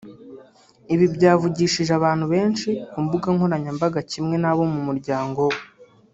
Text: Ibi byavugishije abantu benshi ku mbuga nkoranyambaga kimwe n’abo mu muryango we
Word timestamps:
Ibi 0.93 1.05
byavugishije 1.15 1.91
abantu 1.99 2.25
benshi 2.33 2.69
ku 2.91 2.97
mbuga 3.05 3.27
nkoranyambaga 3.35 3.99
kimwe 4.11 4.35
n’abo 4.39 4.63
mu 4.73 4.79
muryango 4.87 5.39
we 5.51 5.57